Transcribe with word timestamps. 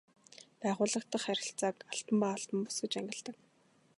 Байгууллага 0.61 1.07
дахь 1.11 1.25
харилцааг 1.27 1.77
албан 1.91 2.15
ба 2.21 2.27
албан 2.35 2.57
бус 2.65 2.77
гэж 2.81 2.93
ангилдаг. 2.99 3.35